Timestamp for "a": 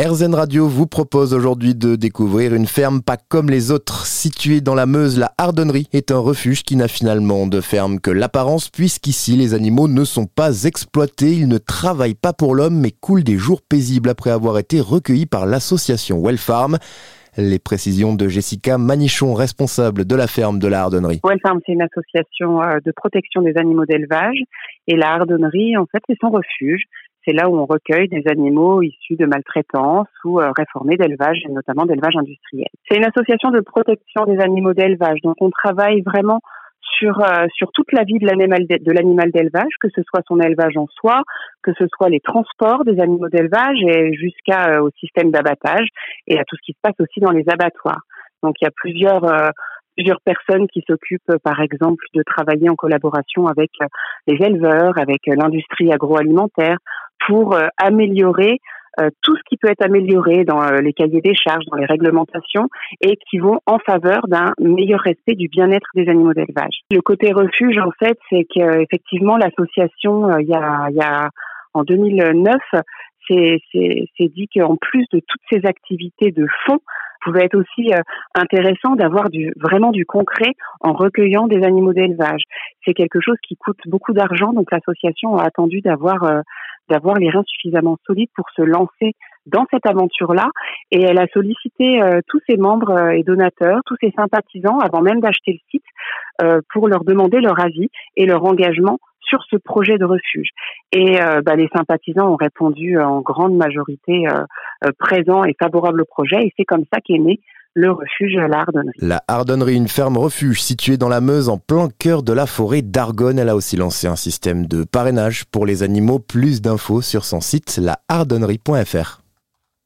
48.68-48.72, 70.54-70.88, 71.02-71.30, 85.36-85.44, 91.18-91.26, 113.48-113.56